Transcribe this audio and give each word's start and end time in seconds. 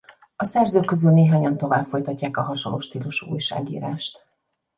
A 0.35 0.43
szerzők 0.45 0.85
közül 0.85 1.11
néhányan 1.11 1.57
tovább 1.57 1.83
folytatják 1.83 2.37
a 2.37 2.41
hasonló 2.41 2.79
stílusú 2.79 3.31
újságírást. 3.31 4.25